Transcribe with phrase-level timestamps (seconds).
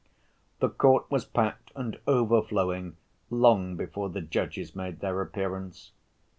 [0.61, 2.97] The court was packed and overflowing
[3.29, 5.91] long before the judges made their appearance.